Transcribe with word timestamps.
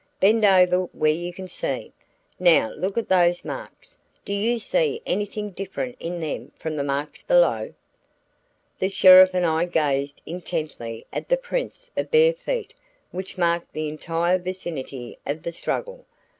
"Bend 0.19 0.43
over 0.43 0.85
where 0.93 1.11
you 1.11 1.31
can 1.31 1.47
see. 1.47 1.93
Now 2.39 2.71
look 2.73 2.97
at 2.97 3.07
those 3.07 3.45
marks. 3.45 3.99
Do 4.25 4.33
you 4.33 4.57
see 4.57 4.99
anything 5.05 5.51
different 5.51 5.95
in 5.99 6.19
them 6.19 6.53
from 6.57 6.75
the 6.75 6.83
marks 6.83 7.21
below?" 7.21 7.75
The 8.79 8.89
sheriff 8.89 9.35
and 9.35 9.45
I 9.45 9.65
gazed 9.65 10.23
intently 10.25 11.05
at 11.13 11.29
the 11.29 11.37
prints 11.37 11.91
of 11.95 12.09
bare 12.09 12.33
feet 12.33 12.73
which 13.11 13.37
marked 13.37 13.73
the 13.73 13.89
entire 13.89 14.39
vicinity 14.39 15.19
of 15.27 15.43
the 15.43 15.51
struggle. 15.51 16.03